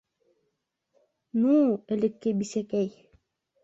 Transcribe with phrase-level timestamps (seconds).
[1.43, 1.59] Ну,
[1.97, 2.95] элекке бисәкәй.